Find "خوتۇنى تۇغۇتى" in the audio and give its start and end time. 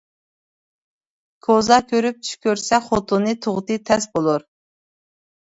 2.87-3.79